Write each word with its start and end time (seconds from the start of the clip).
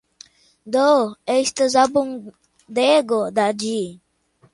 Do, 0.75 0.85
estas 1.33 1.75
abundego 1.81 3.21
da 3.41 3.47
ĝi. 3.65 3.75